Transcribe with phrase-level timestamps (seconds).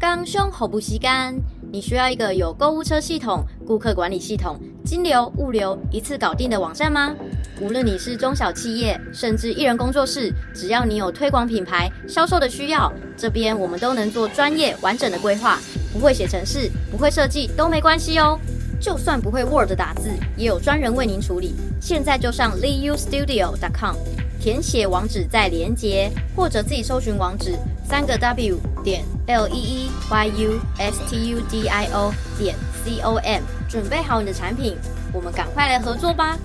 [0.00, 1.34] 刚胸好不吸干，
[1.72, 7.12] 你需要一个有购物车系统、顾客管理系统、金流、物流一次搞定的网站吗？
[7.60, 15.58] 无论你是中小企业，甚至一人工作室，只要你有推广品牌、销售的需要，这边我们都能做专业完整的规划。
[15.92, 18.38] 不会写程式，不会设计都没关系哦。
[18.80, 21.56] 就算不会 Word 打字，也有专人为您处理。
[21.80, 23.96] 现在就上 liustudio.com，
[24.40, 32.54] 填写网址再连接，或者自己搜寻网址三个 W 点 L E E Y U S T U D I O 点
[32.84, 34.76] C O M，准备好你的产品，
[35.12, 36.38] 我们赶快来合作吧。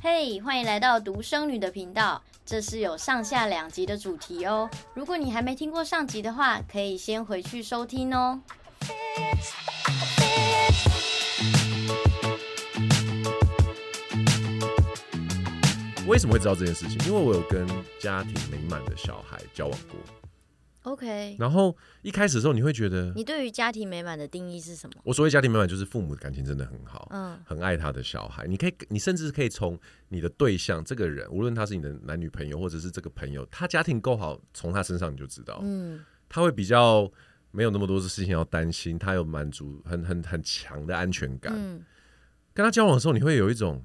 [0.00, 4.70] 嘿欢迎来到独生女的频道，这是有上下两集的主题哦。
[4.94, 8.40] 如果你还没听过上集的话，可以先回去收听哦。
[16.06, 16.98] 为什么会知道这件事情？
[17.08, 17.66] 因为我有跟
[17.98, 19.98] 家庭美满的小孩交往过。
[20.82, 21.34] OK。
[21.38, 25.00] 然后一开始的时候，你会觉得，你对于家庭美满的定义是什么？
[25.02, 28.46] 我所谓家庭美满，就是父母的感情真的很好，嗯，很爱他的小孩。
[28.46, 37.10] 你可以，你甚至可以从你的对象这个人，无论他是你的男女朋友，或者是这个朋友，他家庭够好，从他身上你就知道，嗯，他会比较
[37.50, 41.54] 没有那么多的事情要担心，他有满足很很很强的安全感。
[41.56, 41.82] 嗯，
[42.52, 43.82] 跟他交往的时候，你会有一种。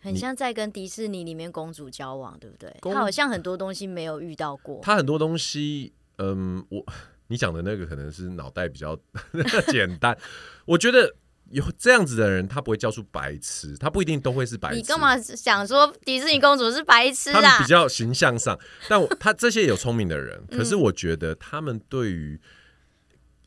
[0.00, 2.74] 很像在跟迪士尼里面公主交往，对不对？
[2.80, 4.80] 公他好像很多东西没有遇到过。
[4.82, 6.84] 她很多东西，嗯，我
[7.28, 8.98] 你讲的那个可能是脑袋比较
[9.68, 10.16] 简单。
[10.64, 11.14] 我觉得
[11.50, 14.76] 有这样子的人，他不会叫出白痴，他不一定都会是白痴。
[14.76, 17.40] 你干嘛想说迪士尼公主是白痴啊？
[17.40, 22.40] 他比较形象上，但我他这些有聪明的人，可是我觉得他们对于。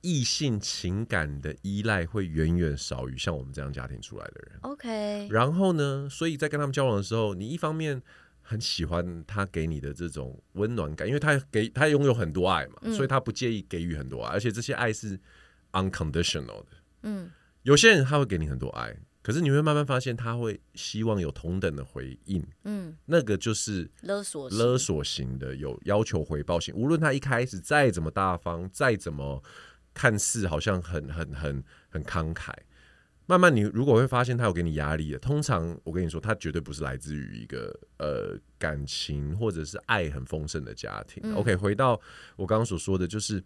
[0.02, 4.60] 异性情感的依赖会远远少于像我们这样家庭出来的人。
[4.62, 8.02] OK，然后呢，所以在跟他们交往的时候，你一方面
[8.42, 15.20] 很喜欢他给你的这种温暖感，因为他给他拥有很多爱嘛，嗯、所以他不介意给予很多爱，而且这些爱是
[15.74, 16.68] unconditional 的。
[17.04, 17.30] 嗯，
[17.62, 22.44] 有些人他会给你很多爱，可是你会慢慢发现他会希望有同等的回应。
[22.64, 26.73] 嗯，那个就是勒索勒索型的，有要求回报型。
[26.73, 29.44] 无论他一开始再怎么大方，再怎么。
[29.94, 32.54] 看似好像很很很很慷慨，
[33.26, 41.22] 慢慢你如果会发现他有给你压力的，通常我跟你说，他绝对不是来自于一个呃感情或者是爱很丰盛的家庭。
[41.26, 42.00] 嗯、OK，回到
[42.36, 43.44] 我刚刚所说的就是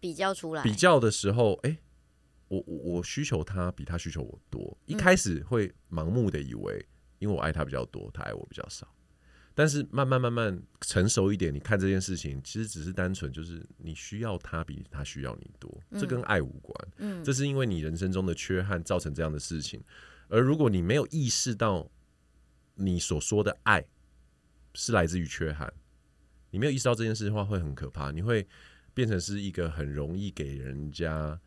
[0.00, 1.78] 比较出来，比较的时候，哎、欸，
[2.48, 6.86] 我我我需求他比他需求我多，一开始会盲目的以为，
[7.18, 8.86] 因为我爱他比较多，他爱我比较少。
[9.60, 16.88] 但是慢慢慢慢成熟一点，你看这件事情，其实只是单纯就是你需要他比他需要你多，这跟爱无关。
[16.96, 19.78] 嗯，这是因为你人生中的缺憾造成这样的事情。
[20.28, 21.86] 而如果你没有意识到
[22.74, 23.84] 你所说的爱
[24.72, 25.70] 是来自于缺憾，
[26.50, 28.10] 你没有意识到这件事的话，会很可怕。
[28.10, 28.48] 你会
[28.94, 31.38] 变成是一个很容易给人家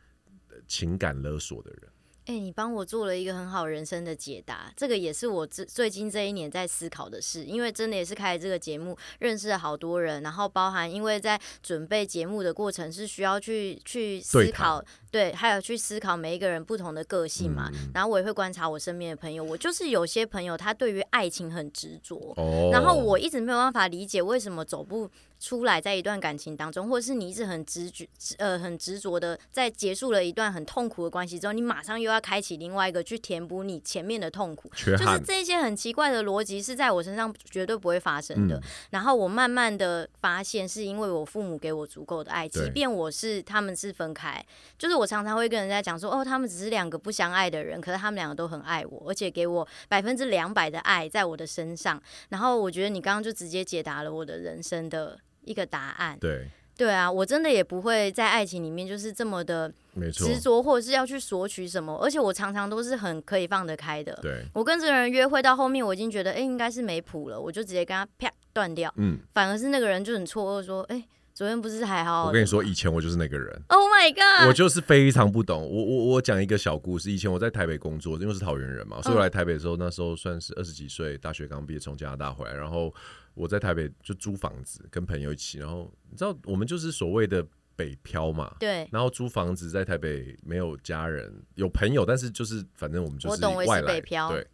[0.67, 1.91] 情感勒索的人。
[2.25, 7.43] 哎、欸，你帮我做了一个很好人生的解答，这个也是我最最近这一年在思考的事。
[7.43, 14.81] 因为真的也是开了这个节目，认识了好多人，然后包含因为在准备节目的过程是需要去去思考，
[15.13, 17.69] 对，还有去思考每一个人不同的个性嘛。
[17.71, 25.07] 嗯、然后我也会观察我身边的朋友，我就是有些朋友他对于爱情很执着，哦、然后我一直没有办法理解为什么走不
[25.39, 28.07] 出来，在一段感情当中，或者是你一直很执着，
[28.37, 38.55] 呃，很执着的，在结束了一段很痛苦的关系之后，你马上又要开启另外一个去填补你前面的痛苦，就是这些很奇怪的逻辑是在我身上绝对不会发生的。
[38.55, 44.43] 嗯、然后我慢慢的发现，是因为我父母给我足够的爱，即便我是他们是分开，
[44.79, 52.01] 就是我常常会跟人家讲说，哦，他们只是两个不相爱的人，可是他们两个都很爱我，而且给我百分之两百的爱在我的身上。
[52.29, 55.17] 然后我觉得你刚刚就直接解答了我的人生的。
[55.45, 56.47] 一个答案，对
[56.77, 59.69] 对啊，我真的也不会在爱情里面就是这么的
[60.13, 64.17] 执着，或者是要去索取什么，而且我常常都是很可以放得开的。
[64.21, 68.89] 对，我跟这个人约会到后面，我已经觉得哎，应该是没谱了，我就直接跟他啪断掉。
[68.95, 71.03] 嗯，反而是那个人就很错愕说，哎，
[71.33, 72.27] 昨天不是还好好？
[72.27, 73.61] 我跟你说，以前我就是那个人。
[73.67, 74.47] Oh my god！
[74.47, 75.61] 我就是非常不懂。
[75.61, 77.11] 我我我讲一个小故事。
[77.11, 82.93] 以前我在台北工作，因为是桃园人嘛，所以我来台北的时候，那时候算是二十几岁，大学刚毕业，从加拿大回来，然后。
[83.35, 87.43] 我在台北就租房子，跟朋友一起，然后你知道我们就是所谓的
[87.75, 94.47] 北漂嘛，对，然后租房子在台北没有家人，有朋友，但是就是反正我们就是外来，对。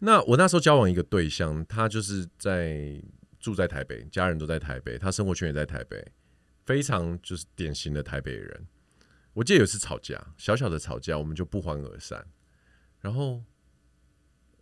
[0.00, 3.00] 那我那时候交往一个对象，他就是在
[3.40, 6.06] 住在台北，家人都在台北，他生活圈也在台北，
[6.64, 8.66] 非常就是典型的台北人。
[9.32, 12.24] 我记得有一次吵架，小小的吵架，我们就不欢而散，
[13.00, 13.42] 然后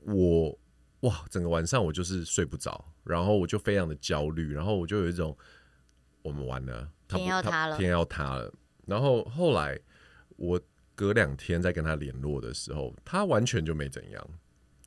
[0.05, 0.59] 我。
[1.03, 5.39] 哇，整个晚上我就是睡不着，然后我就非常的焦虑，然后我就有一种
[6.23, 8.53] 我们完了，天要塌了，天要塌了。
[8.85, 9.79] 然后后来
[10.35, 10.61] 我
[10.97, 14.31] 隔两天再跟他联络的时候，他完全就没怎样。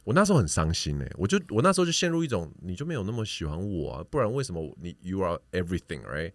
[0.04, 6.32] 我那时候很伤心哎、欸，我就我那时候就陷入一种，你就没有那么喜欢我啊，不然为什么你 you are everything right？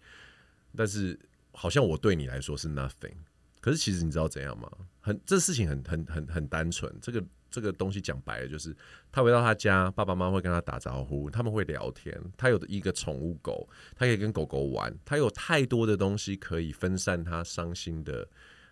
[0.75, 1.19] 但是
[1.51, 3.15] 好像我对你来说是 nothing。
[3.59, 4.71] 可是其实你知道怎样吗？
[5.01, 7.21] 很这事情很很很很单纯，这个
[7.51, 8.73] 这个东西讲白了就是，
[9.11, 18.25] 他回到他家，爸爸妈妈会跟他打招呼，他们会聊天，他有一个宠物狗，他可以跟狗狗玩，他有太多的东西可以分散他伤心的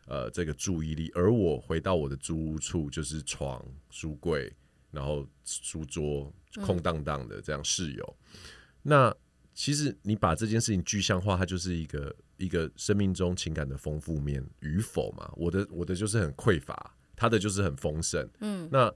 [0.05, 1.11] 呃这个注意力。
[1.15, 4.53] 而我回到我的租屋处，就是床、书柜。
[4.95, 6.33] 然后书桌
[6.63, 8.17] 空荡荡的，这样室友。
[8.33, 8.39] 嗯、
[8.81, 9.15] 那
[9.53, 15.29] 其实你把这件事情具象化，它就是一个一个生命中情感的丰富面与否嘛。
[15.35, 18.27] 我的我的就是很匮乏，他的就是很丰盛。
[18.39, 18.93] 嗯，那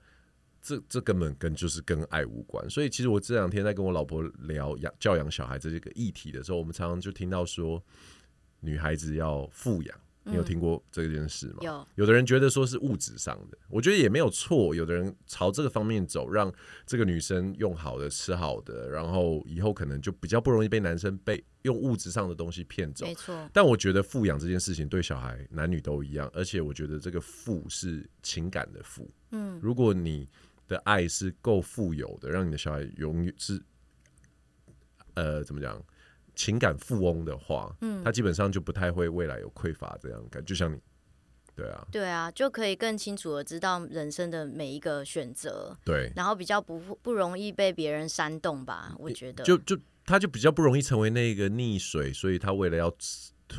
[0.62, 2.70] 这这根本跟就是跟爱无关。
[2.70, 7.82] 所以其实我这两天在跟我老婆聊养教养小孩这个议题的时候，我们常常就听到说，
[8.60, 10.00] 女孩子要富养。
[10.30, 11.58] 你有听过这件事吗？
[11.62, 14.74] 嗯、有，有的人觉得说是物质上的，我觉得也没有错。
[14.76, 16.54] 有的人朝这个方面走，让
[16.86, 23.06] 这个女生用好的、吃好的，然后以后可能就比较不容易被男生被用物质上的东西骗走。
[23.06, 23.50] 没错。
[23.54, 29.10] 但我觉得富养这件事情对小孩男女都一样，而且我觉得这个富是情感的富。
[29.32, 30.28] 嗯，如果你
[30.68, 33.62] 的爱是够富有的，让你的小孩永远是，
[35.16, 35.84] 呃，怎么讲？
[36.40, 40.80] 情感富翁的话，嗯，他基本上就不太会未来有匮乏这样感，就像你，
[41.54, 52.90] 对啊，对啊，就可以更清楚的知道人生的每一个选择，对，然后比较不不容易被别人煽动吧，我觉得，就就他就比较不容易成为那个溺水，所以他为了要。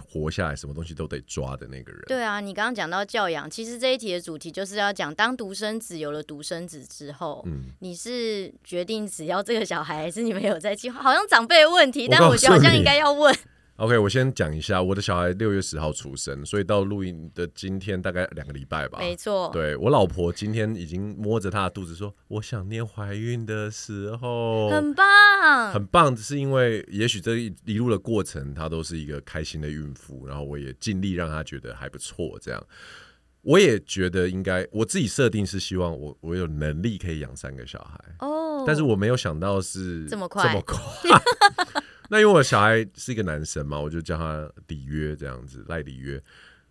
[0.09, 2.03] 活下来，什么东西都得抓的那个人。
[2.07, 11.01] 对啊，你刚刚讲到教养，其实这一题的主题就是要讲，当独生子有了独生子之后，嗯，你是决定只要这个小孩，还是你们有在计划？
[11.03, 13.35] 好像长辈的问题，但我觉得好像应该要问。
[13.81, 18.99] OK，我先讲一下，我的小孩六月十号出生，所以到录音的今天大概两个礼拜吧。
[18.99, 32.39] 没错，对，我老婆今天已经摸着她的肚子说：“我想念怀孕的时候。”很棒，很棒，是因为也许这一一路的过程，她都是一个开心的孕妇，然后我也尽力让她觉得还不错。
[32.39, 32.63] 这样，
[33.41, 40.79] 我也觉得应该，我自己设定是希望我我有能力可以养三个小孩哦，但是我没有想到是这么快，这么快。
[42.13, 46.21] 那因为我小孩是一个男生嘛，我就叫他里约这样子，赖里约。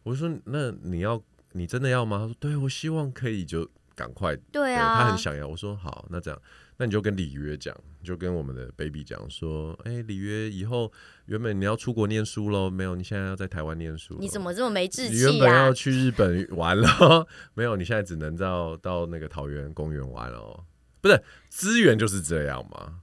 [0.03, 1.21] 我说：“那你要，
[1.53, 5.47] 你真的要吗？”他说：“对，我希望可以就赶快。”对啊对，他很想要。
[5.47, 6.41] 我说：“好，那这样，
[6.77, 10.91] 那你就跟里约讲，就跟我们的 baby 讲说，哎、欸，里约以后
[11.27, 14.18] 原本你要出国念书喽，没有，你现在要在台湾念书。
[14.19, 15.30] 你怎么这么没志气啊？
[15.30, 20.65] 你原本要去日本玩了，没有，你现在只能到到那个桃园公园玩哦。
[21.01, 23.01] 不是，资源就是这样嘛。”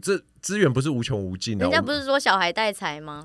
[0.00, 1.64] 这资源不是无穷无尽的。
[1.64, 3.24] 人家不是说小孩带财吗？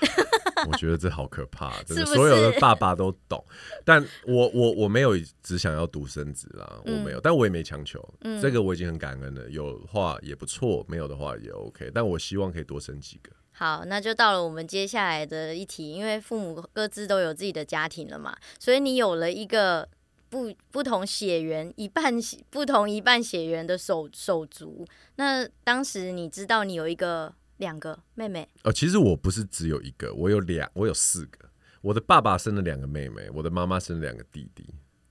[0.68, 3.44] 我觉得这好可怕， 真的，所有的爸爸都懂。
[3.84, 8.02] 但我我我没有只想要独生子啦，我没有，但我也没强求。
[8.42, 9.48] 这个我已经很感恩了。
[9.50, 11.92] 有的话也不错，没有的话也 OK。
[11.94, 13.30] 但我希望可以多生几个。
[13.52, 19.88] 好，那就到了我们接下来的一题，因为父母各自都有自己的家庭了嘛，所以你有了一个。
[20.34, 22.12] 不不同血缘一半
[22.50, 24.84] 不同一半血缘的手手足，
[25.14, 28.48] 那当时你知道你有一个两个妹妹？
[28.64, 31.38] 哦，其实我不是只有一个，我有两，我有四个。
[31.82, 34.66] 我的爸爸生了两个妹妹，我的妈妈生了两个弟弟。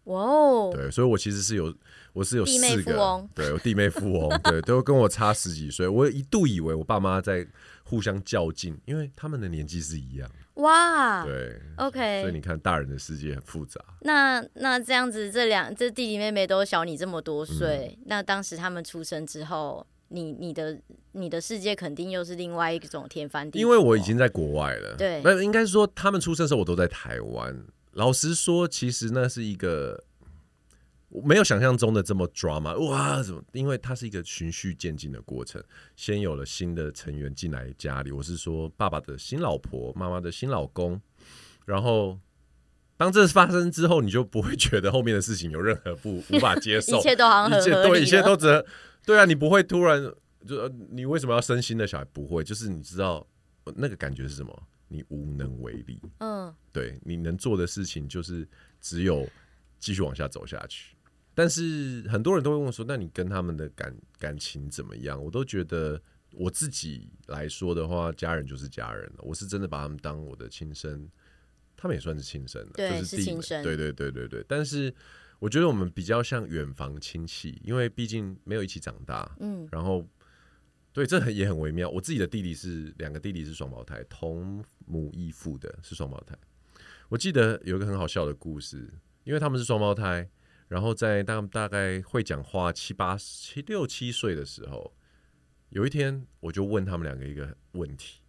[0.05, 1.73] 哇哦，对，所以我其实是有，
[2.11, 5.87] 我是有四个，弟妹富翁，对，我弟妹富翁，对，都跟我差十几岁。
[5.87, 7.47] 我一度以为我爸妈在
[7.85, 10.29] 互相较劲，因为他们的年纪是一样。
[10.55, 13.81] 哇，对，OK，所以你看，大人的世界很复杂。
[14.01, 20.79] 那那这样子，这两这弟弟妹妹都小你这么多岁，嗯、那当时他们出生之后，你你的
[21.13, 23.61] 你的世界肯定又是另外一种天翻地覆。
[23.61, 27.65] 因为我已经在国外了，对，那应该是说他们出生的时候，我都在台湾。
[27.93, 30.03] 老实说，其实那是一个。
[31.21, 33.21] 没有想象中的这么 drama 哇！
[33.21, 33.43] 怎么？
[33.51, 35.63] 因为它是一个循序渐进的过程，
[35.95, 38.11] 先有了新的成员进来家里。
[38.11, 40.99] 我是说，爸爸的新老婆，妈妈的新老公。
[41.65, 42.19] 然后，
[42.97, 48.65] 当这发生之后，你就不会觉得后面的事情有任何不无法接受， 一切都好像很合理，对，一切都只
[49.05, 49.25] 对啊！
[49.25, 50.01] 你不会突然
[50.47, 52.05] 就你为什么要生新的小孩？
[52.05, 53.25] 不会，就是你知道
[53.75, 54.63] 那个感觉是什么？
[54.87, 55.99] 你无能为力。
[56.19, 58.47] 嗯，对，你能做的事情就是
[58.81, 59.27] 只有
[59.79, 60.95] 继续往下走下去。
[61.35, 69.19] 但是很多人都会问我说：“那你跟他们的感感情怎么样？”我都觉得我自己来说的话，家人就是家人了。
[69.19, 71.09] 我是真的把他们当我的亲生，
[71.75, 73.63] 他们也算是亲生的，就是弟妹，是。
[73.63, 74.45] 对对对对对。
[74.47, 74.93] 但是
[75.39, 79.35] 我觉得我们比较像远房亲戚，因为毕竟没有一起长大。
[79.39, 79.67] 嗯。
[79.71, 80.07] 然后，
[80.93, 81.89] 对，这很也很微妙。
[81.89, 86.37] 我自己的弟弟是两个弟弟是双胞胎，同母异父的，是双胞胎。
[87.09, 88.91] 我记得有一个很好笑的故事，
[89.23, 90.27] 因为他们是双胞胎，
[90.73, 94.91] 然后在大大概会讲话七八七六七岁的时候，
[95.69, 98.23] 有一天我就问他们两个一个问题，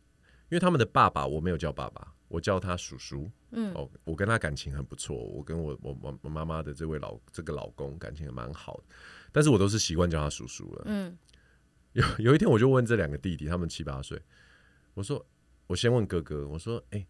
[0.51, 3.31] 因为他们的爸爸我没有叫爸爸，我叫他叔叔。
[3.53, 8.85] 嗯，哦，我跟他感情很不错，我跟我我我我妈妈的这位老这个老公感情也蛮好的，
[9.33, 10.83] 但是我都是习惯叫他叔叔了。
[10.85, 11.17] 嗯，
[11.95, 14.21] 有有一天我就问这两个弟弟，他们七八岁，
[14.93, 15.25] 我说
[15.69, 16.99] 我先问哥哥，我说哎。
[16.99, 17.07] 欸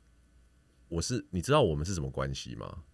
[0.88, 2.85] 我是你知道我们是什么关系吗？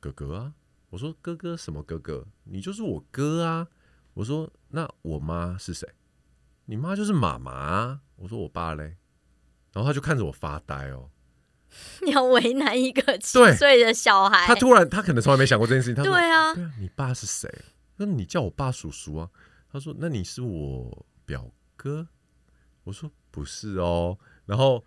[0.00, 0.54] 哥哥啊，
[0.90, 2.26] 我说哥哥什么哥哥？
[2.44, 3.68] 你就是我哥啊。
[4.14, 5.88] 我说那我妈是谁？
[6.64, 8.00] 你妈就是妈妈啊。
[8.16, 8.96] 我说我爸嘞，
[9.72, 11.10] 然后他就看着我发呆哦。
[12.04, 15.94] 你要为难一个七岁的小孩，他突然他可能从来没想过这件事情。
[15.94, 17.52] 他说对啊，对啊，你爸是谁？
[17.96, 19.30] 那你叫我爸叔叔啊。
[19.70, 22.08] 他说那你是我表哥。
[22.84, 24.18] 我说不是哦。
[24.46, 24.84] 然后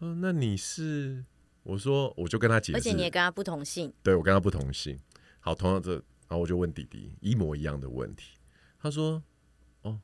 [0.00, 1.24] 嗯，那你是？
[1.64, 3.92] 我说，我就跟他解释，而且你也跟他不同姓。
[4.02, 4.98] 对，我跟他不同姓。
[5.48, 8.32] 好，同样这，然后我就问弟弟一模一样的问题。
[8.82, 9.22] 他说
[9.80, 9.98] ：“哦，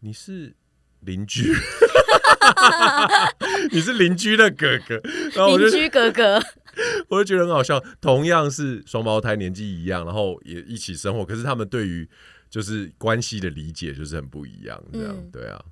[0.00, 0.54] 你是
[1.00, 1.54] 邻居，
[3.72, 5.00] 你是邻居的哥哥。”
[5.34, 6.38] 然后邻居哥哥，
[7.08, 7.82] 我就觉得很好笑。
[7.98, 12.06] 同样是双胞胎，年纪一样，然后也一起生活，可是他们对于
[12.50, 14.78] 就是关系的理解就是很不一样。
[14.92, 15.64] 这样，嗯、对啊。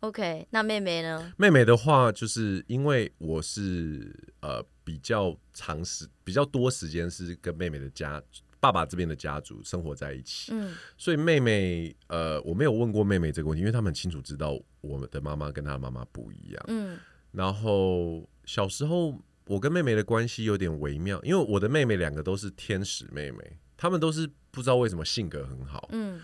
[0.00, 1.30] OK，那妹妹呢？
[1.36, 8.22] 妹妹的话，就是因为我是呃比较长时比较多时间是跟妹妹的家
[8.60, 16.98] 爸爸这边的家族生活在一起，嗯，所以妹妹呃我没有问过妹妹这个问题，因为他们很清楚知道我们的妈妈跟她妈妈不一样，嗯，
[17.32, 26.20] 然后小时候我跟妹妹的关系有点微妙，因为我的妹妹两个都是天使妹妹，她们都是不知道为什么性格很好，嗯，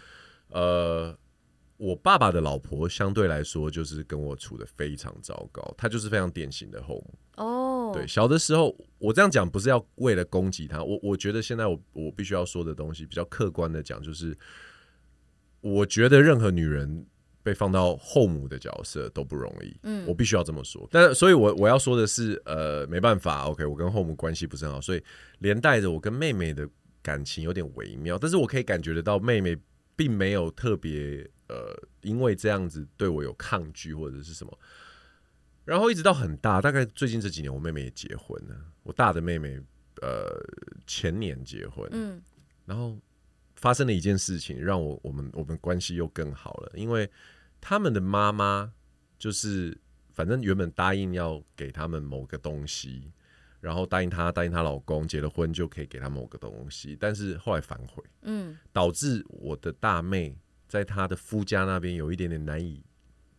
[0.48, 1.18] 呃。
[1.82, 7.18] 我爸爸的老婆相对来说就是跟我处的非常糟糕，她就是非常典型的后母。
[7.38, 7.92] 哦，oh.
[7.92, 14.32] 对，小的时候我这样讲不是要为了攻击她，我我觉得现在我我必须要说的东西比较客观的讲，就是
[15.60, 17.04] 我觉得任何女人
[17.42, 19.76] 被放到后母的角色都不容易。
[19.82, 20.88] 嗯，我必须要这么说。
[20.88, 25.02] 但，所以我我要说的是，呃，没办法，OK，我跟后母关系不是很好，所以
[25.40, 26.68] 连带着我跟妹妹的
[27.02, 28.16] 感情有点微妙。
[28.16, 29.56] 但是我可以感觉得到妹妹
[29.96, 31.28] 并没有特别。
[31.52, 34.58] 呃，因为这样子对我有抗拒或者是什么，
[35.66, 38.56] 然后一直到很大，大概最近这几年，我妹妹也结婚了。
[38.82, 39.60] 我大的妹妹，
[40.00, 40.42] 呃，
[40.86, 42.22] 前年结婚，嗯，
[42.64, 42.98] 然后
[43.56, 46.72] 发生了一件事情，让我我们我们关系又更好了。
[46.74, 47.10] 因为
[47.60, 48.72] 他们的妈妈
[49.18, 49.78] 就是，
[50.14, 53.12] 反正原本答应要给他们某个东西，
[53.60, 60.34] 然后答应她答应她老公结了婚就可以给她某个东西，但是后来反悔，嗯，导致我的大妹。
[60.72, 62.82] 在他的夫家那边有一点点难以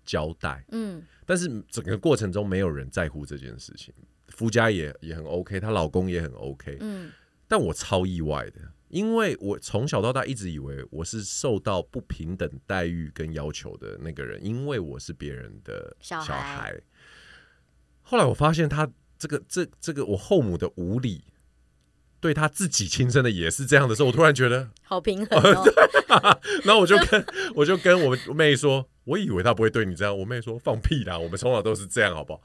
[0.05, 3.91] 交代，嗯，但是整个过程中没有人在乎这件事情，
[4.27, 7.11] 夫家也也很 OK，她老公也很 OK，嗯，
[7.47, 16.79] 但我超意外的，因为我从小到大一直以为我是受到不平等待遇跟要求的那个人，因为我是别人的小孩，小孩。
[18.03, 18.87] 后来我发现他
[19.17, 21.23] 这个这这个我后母的无理。
[22.23, 25.43] 对他自己亲生的也是这样的时候，我突然觉得好平衡
[26.63, 30.17] 然后 我就跟 我就跟我妹说，我以为他不会对你这样。
[30.17, 32.41] 我妹说放屁啦，我们从小都是这样，好不好？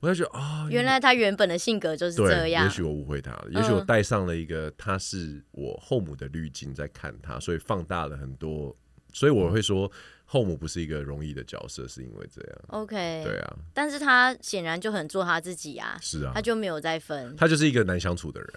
[0.00, 2.64] 我就觉得啊，原来他原本的性格就是这样。
[2.64, 8.76] 也许我误会他了，也许我带上了一个他是我后母的滤镜在看他，所以放大了很多。
[9.12, 9.88] 所以我会说。
[10.32, 12.58] 后母不是一个容易的角色，是因为这样。
[12.68, 15.98] OK，对啊，但是他显然就很做他自己啊。
[16.00, 17.34] 是啊，他就没有再分。
[17.36, 18.48] 他就是一个难相处的人。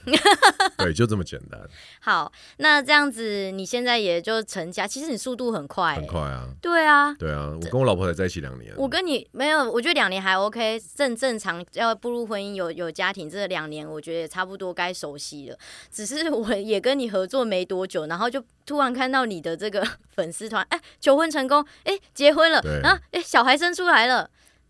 [0.77, 1.59] 对，就这么简单。
[1.99, 6.47] 好，那这样子，你现在也就成家，其实你速度很快，很快啊。
[6.61, 8.71] 对啊，对啊，我跟我老婆才在一起两年。
[8.77, 15.57] 我跟你没有，我觉得两年还 OK，正正常要步入婚姻有有家庭，这两年我觉得也差不多该熟悉了。
[15.91, 21.62] 只是我也跟你合作没多久，然后就突然看到你的这个粉丝团，哎，求婚成功。
[21.83, 24.29] 哎，结婚了，然后，哎，小孩生出来了，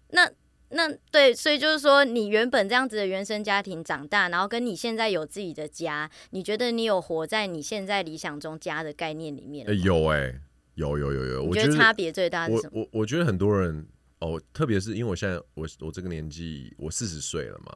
[0.10, 0.30] 那
[0.70, 9.68] 那对，所以就是说，你原本这样子的原生家庭长大，然后跟你现在有自己的家，你觉得你有活在你现在理想中家的概念里面？
[9.84, 10.42] 有哎、欸，
[10.74, 12.72] 有有有有，我觉得差别最大是什么？
[12.74, 17.72] 我我我觉得很多人哦，特别是因为我现在我我这个年纪，我四十岁了嘛，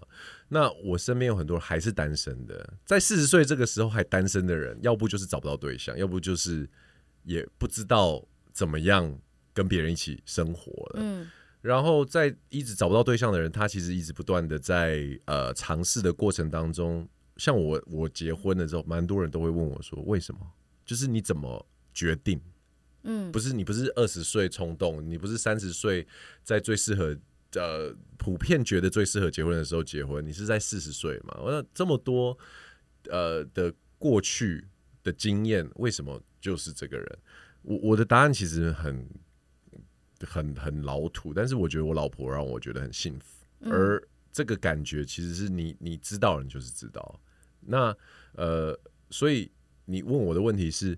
[0.47, 6.67] 那我身边有很多人还是单身的，在四十岁这个时候还单身的人，要不就是找不到对象，要不就是
[7.25, 8.25] 也不知道。
[8.57, 9.19] 怎么样
[9.53, 10.95] 跟别人一起生活了？
[10.95, 11.29] 嗯，
[11.61, 20.39] 然后在一直找不到对象的人，他其实一直不断的在呃尝试的过程当中，像我我结婚的时候，蛮多人都会问我说，为什么？
[20.83, 22.41] 就是你怎么决定？
[23.03, 26.07] 嗯，不是你不是二十岁冲动，你不是三十岁
[26.41, 27.15] 在最适合
[27.53, 31.37] 呃普遍觉得最适合结婚的时候结婚，你是在四十岁嘛？
[31.45, 32.35] 那这么多
[33.11, 34.65] 呃的过去
[35.03, 37.19] 的经验，为什么就是这个人？
[37.61, 39.07] 我我的答案其实很
[40.21, 47.19] 很很老土，但是我觉得我老婆让我觉得很幸福，嗯、而这个感觉其实是你你知道人就是知道。
[47.59, 47.95] 那
[48.33, 49.51] 呃，所以
[49.85, 50.97] 你问我的问题是，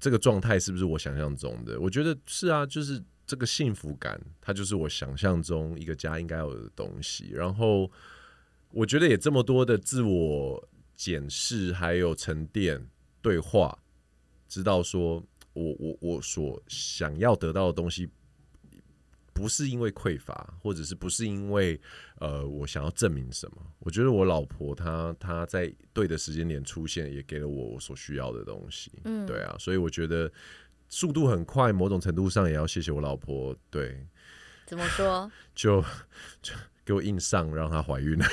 [0.00, 1.78] 这个状态是不是我想象中的？
[1.78, 7.30] 我觉得是啊，就是这个幸福感，它就是我想象中一个家应该有的东西。
[7.30, 7.90] 然后
[8.70, 12.84] 我觉得也这么多的自我检视，还有沉淀
[13.22, 13.78] 对话，
[14.48, 15.22] 知道说
[15.54, 18.10] 我我我所想要得到的东西。
[19.32, 21.80] 不是因为匮乏，或者是不是因为
[22.20, 23.56] 呃，我想要证明什么？
[23.80, 28.92] 我觉得我老婆她她在对的时间点出现，也给了我我所需要的东西。
[29.02, 30.30] 嗯，对啊，所以我觉得
[30.88, 33.52] 速度很快，某种程度上也要谢谢我老婆。
[33.70, 34.06] 对，
[34.66, 35.28] 怎么说？
[35.52, 35.82] 就
[36.40, 38.24] 就给我硬上，让她怀孕了。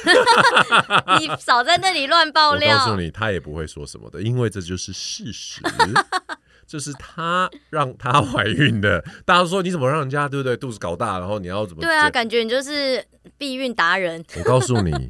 [1.19, 2.75] 你少在那里乱爆料！
[2.75, 5.63] 我告诉你，她也不会说什么的，因为这就是事实。
[6.71, 11.81] 就是他让她怀孕的，大家都说你怎么让人家对不对肚子搞大，然后你要怎么？
[11.81, 13.05] 对啊，感觉你就是
[13.37, 14.23] 避孕达人。
[14.37, 15.09] 我告诉你，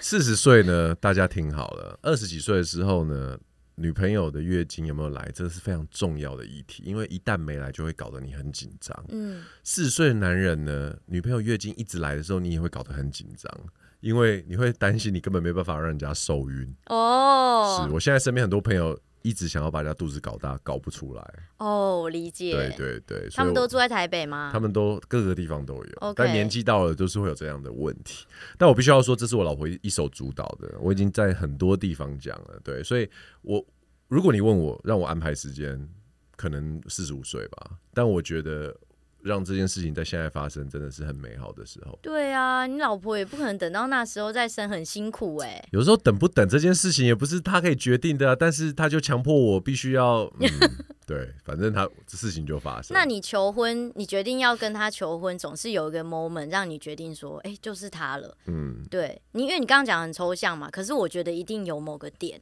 [0.00, 3.38] 四十岁呢，大家听好了，二十几岁的时候呢，
[3.74, 9.04] 女朋友的月经有没有来，这是非常重要的议题，因为一旦没来，就会搞得你很紧张。
[9.10, 13.52] 嗯，四十岁的男人呢，女朋友月经一直来的时候，你也会搞得很紧张，
[14.00, 16.74] 因为你会担心你根本没办法让人家受孕。
[16.86, 18.98] 哦，是我现在身边很多朋友。
[19.22, 21.34] 一直想要把人家肚子搞大，搞不出来。
[21.58, 22.52] 哦，理解。
[22.52, 24.50] 对对对，他们都住在台北吗？
[24.52, 28.26] 他们都各个地方都有.但年纪到了都是会有这样的问题。
[28.58, 32.60] 但我必须要说，这是我老婆一手主导的，我已经在很多地方讲了。
[32.62, 33.08] 对，所以
[33.42, 33.64] 我
[34.08, 35.88] 如果你问我让我安排时间，
[36.36, 37.78] 可能四十五岁吧。
[37.94, 38.76] 但我觉得。
[39.22, 41.98] 让这件事情在现在发生，真的是很美好的时候。
[42.02, 45.68] 对啊，你老婆也不可能等到那时候再生，很辛苦哎、欸。
[45.70, 50.48] 有时候等不等这件事情也不是他可以决定的、啊，但是他就强迫我必须要、嗯，
[51.06, 52.94] 对，反正他这事情就发生。
[52.94, 58.36] 那你求婚，你决定要跟他求婚，总是有一个 moment 让你决定说，哎、欸，就是他了。
[58.46, 62.40] 嗯，对，你因为你刚刚讲很抽象嘛，可是我觉得一定有某个点。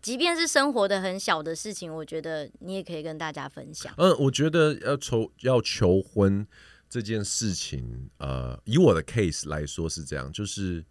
[0.00, 3.92] 即便是生活的很小的事情，我觉得你也可以跟大家分享。
[3.98, 6.46] 嗯，我觉得要求要求婚
[6.88, 10.82] 这件事情，呃，以我的 case 来说是这样，就是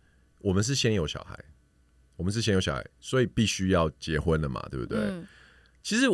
[0.42, 1.36] 我们是先有小孩，
[2.16, 5.00] 我们是先有小孩，所以必须要结婚了嘛，对不对？
[5.00, 5.28] 嗯。
[5.82, 6.08] 其实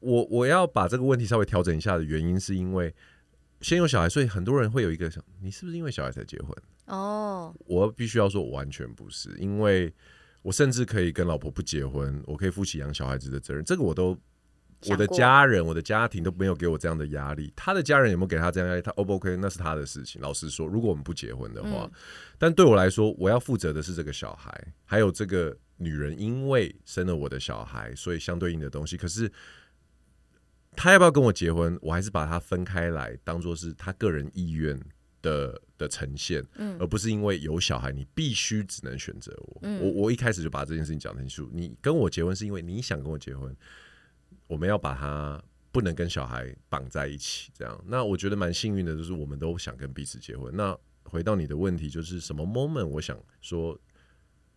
[0.00, 2.92] 我我要把这个问题稍微调整一下的原因，是因为
[3.60, 6.50] 先有小孩，所以很多人会有一个想，你是不是因为小孩才结婚？
[6.86, 9.94] 哦，我必须要说，我完全不是，因为。
[10.44, 13.64] 我甚至可以跟老婆不结婚，我可以负起养小孩子的责任。
[13.64, 14.14] 这个我都，
[14.90, 17.50] 我的家人、我的家庭都没有给我这样的压力。
[17.56, 18.82] 他的家人有没有给他这样压力？
[18.82, 19.34] 他 O 不 OK？
[19.38, 20.20] 那是他的事情。
[20.20, 21.92] 老实说，如果我们不结婚的话，嗯、
[22.36, 24.52] 但对我来说，我要负责的是这个小孩，
[24.84, 28.98] 还有这个女人，因为生了我的小孩，所以相对应的东西。
[28.98, 29.32] 可是
[30.76, 31.78] 他要不要跟我结婚？
[31.80, 34.78] 我还是把它分开来，当做是他个人意愿。
[35.24, 39.58] 的的呈现，嗯，而不是因为有小孩，你必须只能选择我。
[39.62, 41.50] 嗯、我我一开始就把这件事情讲清楚。
[41.52, 43.54] 你跟我结婚是因为你想跟我结婚，
[44.46, 47.50] 我们要把它不能跟小孩绑在一起。
[47.52, 50.54] 这样，那我觉得蛮幸运的，就是我们都想跟彼此结婚。
[50.54, 52.86] 那回到你的问题，就是什么 moment？
[52.86, 53.76] 我想说，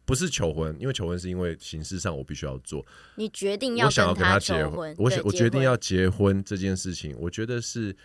[0.05, 2.85] 不是求婚，因为求婚是因为形式上我必须要做。
[3.15, 7.95] 你决定要我想要跟他结婚，我想我决定要结婚这件事情，我觉得是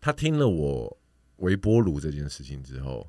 [0.00, 0.98] 他听了我。
[1.42, 3.06] 微波炉这件事情之后，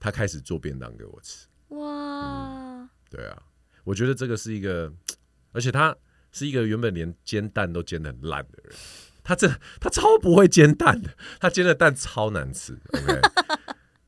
[0.00, 1.46] 他开始做便当给我吃。
[1.68, 3.42] 哇、嗯，对啊，
[3.82, 4.92] 我觉得这个是一个，
[5.50, 5.94] 而且他
[6.30, 8.72] 是一个原本连煎蛋都煎的很烂的人。
[9.24, 9.48] 他这
[9.80, 11.10] 他超不会煎蛋的，
[11.40, 12.78] 他煎的蛋超难吃。
[12.94, 13.20] OK，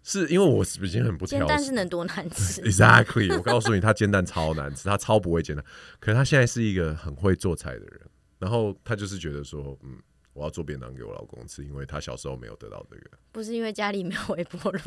[0.05, 5.65] 是因为我已经很不挑，但是能多难吃？Exactly，我告诉你，他煎蛋超难吃，他超不会煎蛋。
[5.99, 8.01] 可是他现在是一个很会做菜的人，
[8.39, 9.99] 然后他就是觉得说，嗯。
[10.37, 14.79] 我要做便当给我老公吃，因为他小时候没有得到这个，不是因为家里没有微波炉，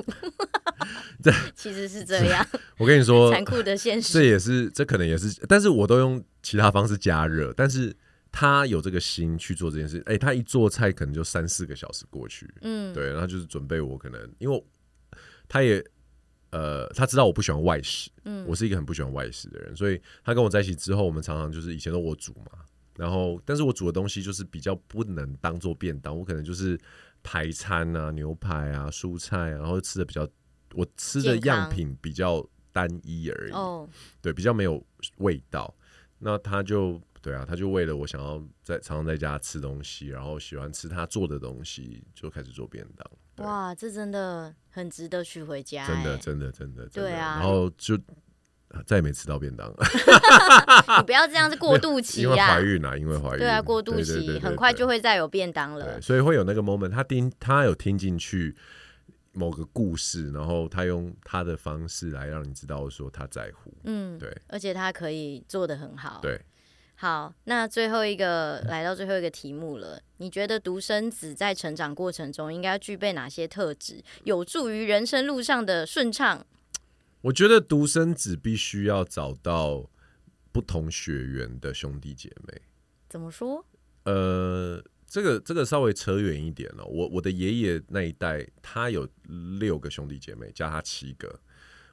[1.24, 2.46] 这 其实是这样。
[2.78, 7.96] 我跟你说，残酷的现实，这也是，这可能也是，但是我都用其他方式加热，但是
[8.32, 9.98] 他有这个心去做这件事。
[10.06, 14.64] 哎、欸，他一做菜可能就三四个小时过去，嗯，对，然后就是准备我可能，因为
[15.48, 15.84] 他也
[16.52, 22.60] 呃，他知道我不喜欢外食，嗯，我是一个很不喜欢外食的人，所以他跟我在一起之后，我们常常就是以前都我煮嘛。
[23.00, 26.78] 然后，但是我煮的东西就是比较不能当做便当，我可能就是
[27.24, 30.28] 排餐啊、牛排啊、蔬菜啊，然后吃的比较，
[30.74, 33.54] 我吃的样品比较单一而已。
[33.54, 33.88] 哦，
[34.22, 34.86] 对，比较没有
[35.20, 35.74] 味道。
[36.18, 43.46] 那他就对啊，他就为了我想要在常常在家吃东西，然后喜欢吃他做的东西，就开始做便当。
[43.48, 47.10] 哇，这真的很值得娶回家，真的，真的，真的，真的。
[47.10, 47.98] 对啊，然后就
[48.86, 49.68] 再也没吃到便当。
[51.00, 53.40] 你不要这样子过渡期、啊， 因为怀孕啊，因为怀孕。
[53.40, 56.00] 对啊，过渡期很快就会再有便当了。
[56.02, 58.56] 所以会有那个 moment，他听他有听进去
[59.34, 63.74] 某个故事，然后他用他的方式来让你知道说他在乎。
[63.84, 66.20] 嗯，对，而且他可以做的很好。
[66.22, 66.40] 对。
[66.96, 70.02] 好，那最后一个来到最后一个题目了。
[70.18, 76.46] 你觉得独生子在成长过程中应该具备哪些特质，有助于人生路上的顺畅？
[77.22, 79.90] 我觉得独生子必须要找到
[80.52, 82.62] 不同血缘的兄弟姐妹。
[83.10, 83.66] 怎么说？
[84.04, 86.86] 呃，这个这个稍微扯远一点了。
[86.86, 89.08] 我我的爷爷那一代，他有
[89.60, 91.40] 六个兄弟姐妹，加他七个。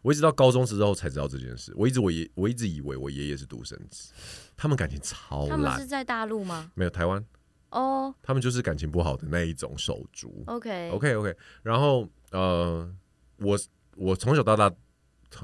[0.03, 1.73] 我一直到高中之后才知道这件事。
[1.75, 4.13] 我一直我爷我一直以为我爷爷是独生子，
[4.57, 5.51] 他们感情超烂。
[5.51, 6.71] 他们是在大陆吗？
[6.75, 7.21] 没有，台湾。
[7.71, 8.15] 哦、oh.。
[8.23, 10.45] 他们就是感情不好的那一种手足。
[10.47, 11.37] OK OK OK。
[11.65, 12.89] 然后呃，
[13.39, 13.59] 我
[13.97, 14.73] 我从小到大，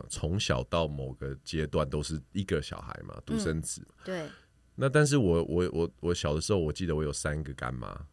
[0.08, 3.94] 从小到某个阶段都是一个小孩嘛，独生子、嗯。
[4.04, 4.28] 对。
[4.74, 8.06] 那但是我我我我小的时候，我记得我有三个干妈。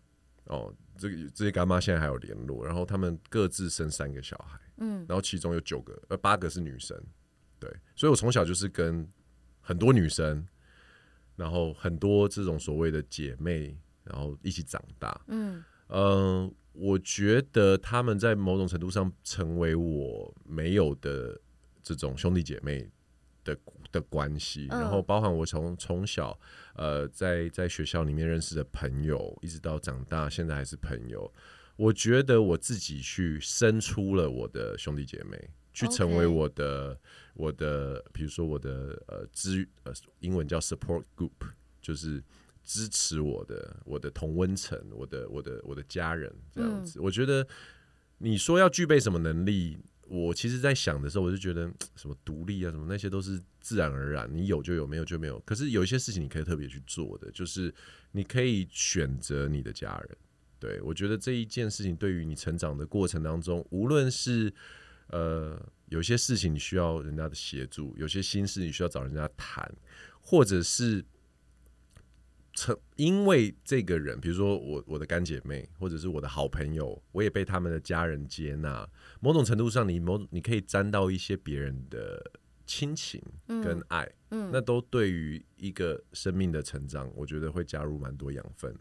[0.45, 4.59] 哦，这个这些干妈现在还有联络，然后他们各自生三个小孩。
[4.77, 6.97] 嗯，然后其中有九个，呃，八个是女生，
[7.59, 9.07] 对，所以我从小就是跟
[9.61, 10.43] 很多女生，
[11.35, 15.21] 然后很多这种所谓的姐妹，然后一起长大。
[15.27, 21.39] 嗯，呃，我觉得他们在某种程度上成为我没有的
[21.95, 22.89] 这种兄弟姐妹
[23.43, 23.57] 的
[23.91, 26.39] 的关系，然后包含我从从小
[26.75, 31.31] 呃在在学校里面认识的朋友，一直到长大，现在还是朋友。
[31.75, 36.99] 我觉得我自己去生出了我的兄弟姐妹，去成为我的.
[37.35, 41.31] 我的，比如说我的呃支呃英文叫 support group，
[41.81, 42.21] 就是
[42.65, 46.99] 支持我的我的同温层，我的我的我的家人这样子。
[46.99, 47.47] 嗯、我觉得
[48.17, 49.77] 你说要具备什么能力，
[50.09, 55.39] 我其实在想的时候，我就觉得什么独立啊，什么那些都是自然而然，你有就有，没有就没有。
[55.41, 57.71] 可是有一些事情你可以特别去做的，就是
[58.11, 60.17] 你可以选择你的家人。
[60.57, 64.51] 对，我觉得这一件事情对于你成长的过程当中，无论是
[65.09, 65.57] 呃
[65.89, 69.71] 有些事情你需要人家的协助，有些心事你需要找人家谈，
[70.19, 71.05] 或者是
[72.53, 78.87] 成因为这个人，比如说我我的干姐妹，或者是我的好朋友，我也被他们的家人接纳，
[79.19, 82.31] 某种程度上你某你可以沾到一些别人的
[82.65, 88.75] 亲情跟爱，嗯，嗯，那都对于一个生命的成长，我觉得会加入蛮多养分。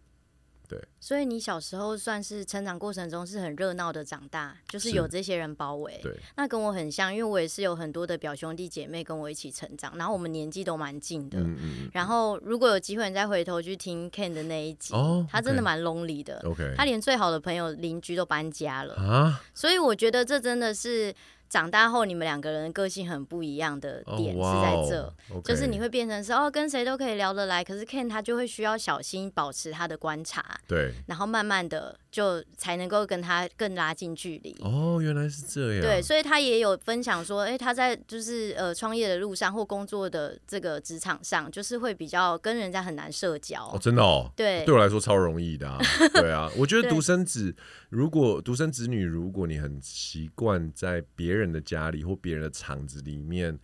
[0.68, 5.98] 对，所以你小时候算是成长过程中是很热闹的长大，就是有这些人包围。
[6.02, 11.38] 对，那跟我很像，因为我也是有很多的表兄弟姐妹跟我一起成长，然后我们年纪都蛮近的。
[11.38, 11.90] 嗯嗯。
[11.94, 16.38] 然后如果有机会，你再回头去听 Ken 的那一集，哦，他真的蛮 lonely 的。
[16.44, 19.40] OK，他连最好的朋友、邻居都搬家了啊。
[19.54, 21.14] 所以我觉得这真的是。
[21.48, 25.42] 长大后，你们两个人个性很不一样的点是在这，oh, wow, okay.
[25.42, 34.56] 就是你会变成是哦，跟谁都可以聊得来，可是 Ken 他就会需要小心保持他的观察，对，然后慢慢的就才能够跟他更拉近距离。
[34.60, 35.82] 哦，原来是这样。
[35.82, 43.64] 对，所以他也有分享说，哎、欸，他在就是呃创业的路上或工作的这个职场上，就是会比较跟人家很难社交。
[43.72, 44.30] 哦，真的哦。
[44.36, 45.78] 对，对我来说超容易的啊。
[46.12, 47.54] 对啊，我觉得 独生子，
[47.88, 53.58] 如果独生子女，如果你很习惯在别人人的家里或别人的厂子里面，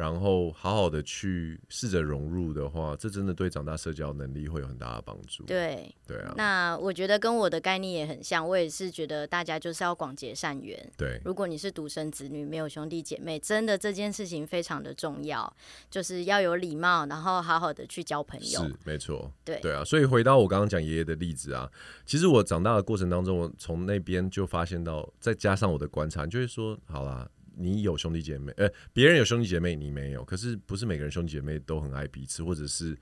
[0.00, 5.44] 然后好好的去试着融入的话，这真的对长大社交能力会有很大的帮助。
[5.44, 6.32] 对，对啊。
[6.38, 10.90] 那我觉得跟我的概念也很像，我也是觉得大家就是要广结善缘。
[10.96, 15.54] 对，如果你是独生子女，没有兄弟姐妹，真的这件事情非常的重要，
[15.90, 18.62] 就是要有礼貌，然后好好的去交朋友。
[18.62, 19.30] 是，没错。
[19.44, 19.84] 对，对啊。
[19.84, 21.70] 所以回到我刚刚讲爷爷的例子啊，
[22.06, 27.28] 其实我长大的过程当中，我从那边就发现到，再加上我的观察，就会说，好啦。
[27.60, 30.24] 你有兄弟姐妹，呃，别人有兄弟姐妹，你没有。
[30.24, 32.96] 可是不是每个人兄弟姐妹都很爱彼此，或者是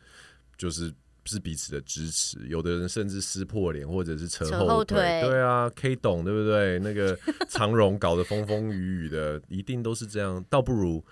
[0.56, 0.92] 就是
[1.24, 2.38] 是彼此的支持。
[2.48, 4.98] 有的人甚至撕破脸，或者是扯后腿。
[5.22, 6.78] 对啊，K 懂对不对？
[6.80, 7.18] 那个
[7.48, 10.44] 长荣搞得风风雨雨的，一定都是这样。
[10.50, 11.04] 倒不如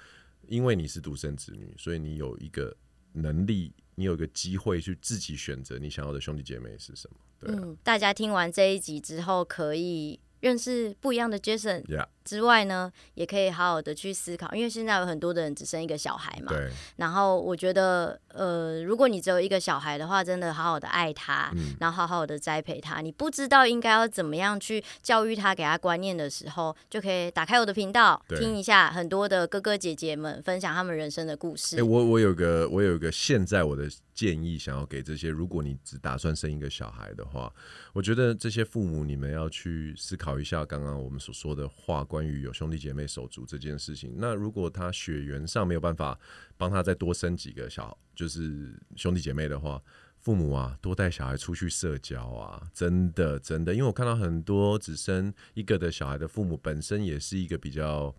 [0.49, 2.75] 因为你是独生子女，所以你有一个
[3.13, 7.17] 能力，你有一个机会去自己选择你想要的兄弟姐妹是什么。
[7.39, 11.85] 对啊，嗯，大家听完这一集之后，可以认识不一样的 Jason。
[11.85, 12.07] Yeah.
[12.27, 16.53] 之外呢，也可以好好的去思考，因为现在有很多的人只生一个小孩嘛。
[16.53, 16.69] 对。
[16.97, 23.01] 然后我觉得，呃，如果你只有一个小孩的话，真的好好的爱他，嗯、然后好好的栽培他。
[23.01, 31.77] 你不知道应该要怎么样去教育他，给他观念的时候，就可以打开我的频道，听一下很多的哥哥姐姐们分享他们人生的故事。
[31.77, 37.53] 哎、欸，我我有个我有一个现在我的建议，想要给这些，如果你只打算生一个小孩的话，
[37.93, 42.05] 我觉得这些父母你们要去思考一下刚刚我们所说的话。
[42.17, 46.19] 关于有兄弟姐妹手足这件事情，那如果他血缘上没有办法
[46.57, 49.83] 帮他再多生几个小，就是兄弟姐妹的话，
[50.19, 58.15] 父母啊，多带小孩出去社交啊，真的真的，因为我看到很多只生一个的小孩的父母，本身也是一个比较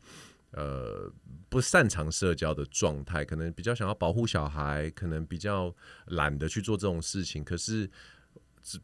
[0.52, 1.12] 呃
[1.50, 7.90] 不擅长社交的状态，可能比较想要保护小孩，可能比较懒得去做这种事情，可是。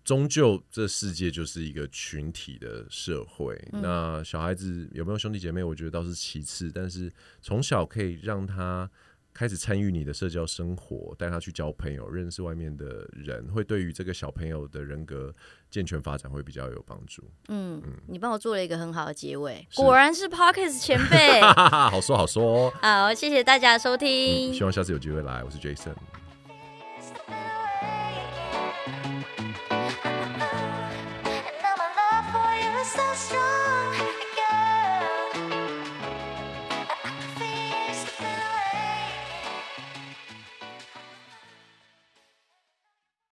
[0.04, 3.56] 终究，这世界就是一个群体的社会。
[3.74, 3.82] 嗯。
[3.82, 6.72] 那小孩子有没有兄弟姐妹，我觉得倒是其次。
[6.74, 8.90] 但是从小可以让他
[9.34, 15.34] 开始参与你的社交生活，带他去交朋友，认识外面的人，会对于这个小朋友的人格
[15.70, 17.24] 健全发展会比较有帮助。
[17.48, 21.42] 嗯嗯，你帮我做了一个很好的结尾，果然是 Podcast 前辈，
[21.90, 22.70] 好说好说。
[22.82, 24.52] 好，谢谢大家的收听。
[24.52, 26.23] 嗯，希望下次有机会来，我是 Jason。